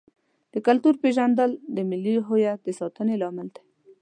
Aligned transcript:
د 0.53 0.55
کلتور 0.67 0.93
پیژندل 1.03 1.51
د 1.75 1.77
ملي 1.89 2.15
هویت 2.27 2.59
د 2.63 2.67
ساتنې 2.79 3.15
لامل 3.21 3.47
دی. 3.55 3.63